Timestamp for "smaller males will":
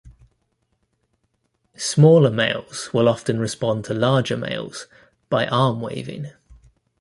1.75-3.07